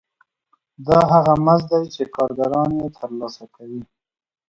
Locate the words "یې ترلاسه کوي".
2.79-3.81